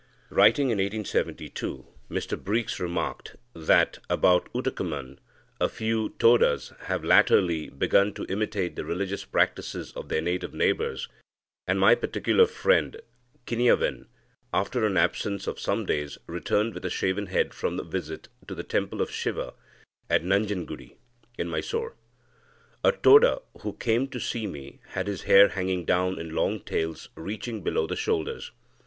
[0.31, 5.19] Writing in 1872, Mr Breeks remarked that "about Ootacamund,
[5.59, 11.07] a few Todas have latterly begun to imitate the religious practices of their native neighbours,
[11.67, 12.99] and my particular friend
[13.45, 14.07] Kinniaven,
[14.51, 18.55] after an absence of some days, returned with a shaven head from a visit to
[18.55, 19.53] the temple of Siva
[20.09, 20.95] at Nanjengudi"
[21.37, 21.93] (in Mysore).
[22.83, 27.09] A Toda who came to see me had his hair hanging down in long tails
[27.15, 28.49] reaching below the shoulders.